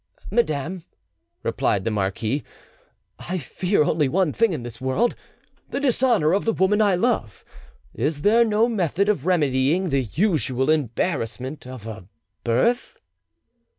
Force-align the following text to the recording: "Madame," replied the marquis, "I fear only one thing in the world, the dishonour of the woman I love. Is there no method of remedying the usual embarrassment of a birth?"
"Madame," 0.31 0.83
replied 1.43 1.83
the 1.83 1.91
marquis, 1.91 2.43
"I 3.19 3.37
fear 3.37 3.83
only 3.83 4.09
one 4.09 4.33
thing 4.33 4.51
in 4.51 4.63
the 4.63 4.75
world, 4.81 5.15
the 5.69 5.79
dishonour 5.79 6.33
of 6.33 6.43
the 6.43 6.53
woman 6.53 6.81
I 6.81 6.95
love. 6.95 7.45
Is 7.93 8.23
there 8.23 8.43
no 8.43 8.67
method 8.67 9.09
of 9.09 9.27
remedying 9.27 9.89
the 9.89 10.05
usual 10.05 10.71
embarrassment 10.71 11.67
of 11.67 11.85
a 11.85 12.07
birth?" 12.43 12.97